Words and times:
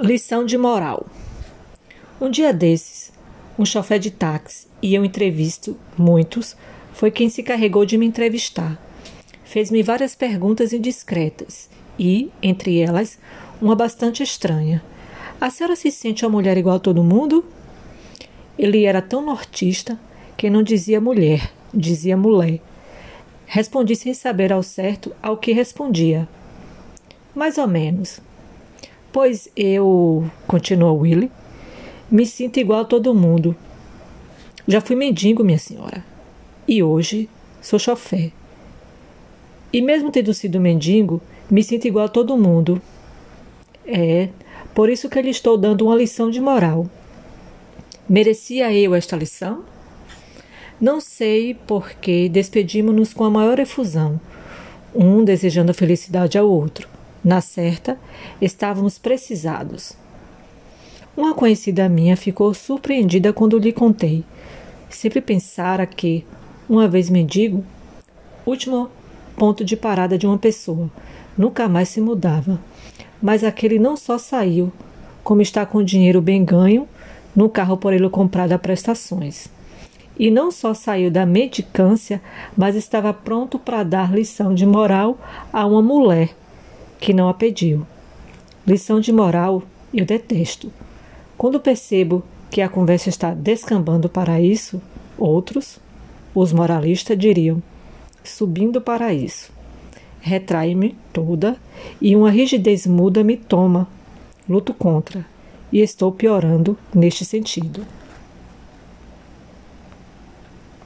Lição 0.00 0.46
de 0.46 0.56
moral. 0.56 1.08
Um 2.20 2.30
dia 2.30 2.52
desses, 2.52 3.12
um 3.58 3.64
chofé 3.64 3.98
de 3.98 4.12
táxi 4.12 4.68
e 4.80 4.94
eu 4.94 5.04
entrevisto 5.04 5.76
muitos, 5.96 6.56
foi 6.92 7.10
quem 7.10 7.28
se 7.28 7.42
carregou 7.42 7.84
de 7.84 7.98
me 7.98 8.06
entrevistar. 8.06 8.80
Fez-me 9.42 9.82
várias 9.82 10.14
perguntas 10.14 10.72
indiscretas 10.72 11.68
e, 11.98 12.30
entre 12.40 12.78
elas, 12.78 13.18
uma 13.60 13.74
bastante 13.74 14.22
estranha. 14.22 14.84
A 15.40 15.50
senhora 15.50 15.74
se 15.74 15.90
sente 15.90 16.24
uma 16.24 16.30
mulher 16.30 16.56
igual 16.56 16.76
a 16.76 16.80
todo 16.80 17.02
mundo? 17.02 17.44
Ele 18.56 18.84
era 18.84 19.02
tão 19.02 19.20
nortista 19.20 19.98
que 20.36 20.48
não 20.48 20.62
dizia 20.62 21.00
mulher, 21.00 21.52
dizia 21.74 22.16
mulher. 22.16 22.60
Respondi 23.46 23.96
sem 23.96 24.14
saber 24.14 24.52
ao 24.52 24.62
certo 24.62 25.12
ao 25.20 25.36
que 25.36 25.50
respondia. 25.50 26.28
Mais 27.34 27.58
ou 27.58 27.66
menos. 27.66 28.20
Pois 29.10 29.48
eu, 29.56 30.30
continuou 30.46 30.98
Willie, 30.98 31.30
me 32.10 32.26
sinto 32.26 32.58
igual 32.58 32.80
a 32.80 32.84
todo 32.84 33.14
mundo. 33.14 33.56
Já 34.66 34.80
fui 34.80 34.94
mendigo, 34.94 35.42
minha 35.42 35.58
senhora. 35.58 36.04
E 36.66 36.82
hoje 36.82 37.28
sou 37.62 37.78
chofé. 37.78 38.32
E 39.72 39.80
mesmo 39.80 40.10
tendo 40.10 40.34
sido 40.34 40.60
mendigo, 40.60 41.22
me 41.50 41.62
sinto 41.62 41.86
igual 41.86 42.04
a 42.04 42.08
todo 42.08 42.36
mundo. 42.36 42.80
É, 43.86 44.28
por 44.74 44.90
isso 44.90 45.08
que 45.08 45.22
lhe 45.22 45.30
estou 45.30 45.56
dando 45.56 45.86
uma 45.86 45.96
lição 45.96 46.30
de 46.30 46.40
moral. 46.40 46.86
Merecia 48.06 48.72
eu 48.72 48.94
esta 48.94 49.16
lição? 49.16 49.64
Não 50.78 51.00
sei 51.00 51.54
porque 51.66 52.28
despedimos-nos 52.28 53.12
com 53.12 53.24
a 53.24 53.30
maior 53.30 53.58
efusão, 53.58 54.20
um 54.94 55.24
desejando 55.24 55.70
a 55.70 55.74
felicidade 55.74 56.38
ao 56.38 56.48
outro. 56.48 56.97
Na 57.24 57.40
certa, 57.40 57.98
estávamos 58.40 58.98
precisados. 58.98 59.96
Uma 61.16 61.34
conhecida 61.34 61.88
minha 61.88 62.16
ficou 62.16 62.54
surpreendida 62.54 63.32
quando 63.32 63.58
lhe 63.58 63.72
contei. 63.72 64.24
Sempre 64.88 65.20
pensara 65.20 65.84
que, 65.84 66.24
uma 66.68 66.86
vez 66.86 67.10
mendigo, 67.10 67.64
último 68.46 68.88
ponto 69.36 69.64
de 69.64 69.76
parada 69.76 70.16
de 70.16 70.26
uma 70.26 70.38
pessoa, 70.38 70.88
nunca 71.36 71.68
mais 71.68 71.88
se 71.88 72.00
mudava. 72.00 72.60
Mas 73.20 73.42
aquele 73.42 73.80
não 73.80 73.96
só 73.96 74.16
saiu, 74.16 74.72
como 75.24 75.42
está 75.42 75.66
com 75.66 75.82
dinheiro 75.82 76.22
bem 76.22 76.44
ganho 76.44 76.88
no 77.34 77.48
carro 77.48 77.76
por 77.76 77.92
ele 77.92 78.08
comprado 78.08 78.52
a 78.52 78.58
prestações. 78.58 79.48
E 80.16 80.30
não 80.30 80.50
só 80.50 80.72
saiu 80.72 81.10
da 81.10 81.26
mendicância, 81.26 82.22
mas 82.56 82.76
estava 82.76 83.12
pronto 83.12 83.58
para 83.58 83.82
dar 83.82 84.12
lição 84.12 84.54
de 84.54 84.64
moral 84.64 85.18
a 85.52 85.66
uma 85.66 85.82
mulher 85.82 86.34
que 86.98 87.12
não 87.12 87.28
a 87.28 87.34
pediu. 87.34 87.86
Lição 88.66 89.00
de 89.00 89.12
moral 89.12 89.62
eu 89.92 90.04
detesto. 90.04 90.72
Quando 91.36 91.60
percebo 91.60 92.22
que 92.50 92.60
a 92.60 92.68
conversa 92.68 93.08
está 93.08 93.32
descambando 93.32 94.08
para 94.08 94.40
isso, 94.40 94.80
outros, 95.16 95.78
os 96.34 96.52
moralistas, 96.52 97.18
diriam: 97.18 97.62
subindo 98.24 98.80
para 98.80 99.12
isso. 99.12 99.52
Retrai-me 100.20 100.96
toda 101.12 101.56
e 102.00 102.14
uma 102.16 102.30
rigidez 102.30 102.86
muda 102.86 103.22
me 103.22 103.36
toma. 103.36 103.88
Luto 104.48 104.74
contra 104.74 105.24
e 105.72 105.80
estou 105.80 106.10
piorando 106.10 106.76
neste 106.94 107.24
sentido. 107.24 107.86